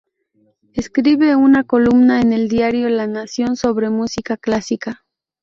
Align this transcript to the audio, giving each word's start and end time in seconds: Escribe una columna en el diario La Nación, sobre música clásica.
Escribe 0.73 1.35
una 1.35 1.63
columna 1.63 2.21
en 2.21 2.33
el 2.33 2.47
diario 2.49 2.89
La 2.89 3.05
Nación, 3.05 3.55
sobre 3.55 3.91
música 3.91 4.35
clásica. 4.35 5.05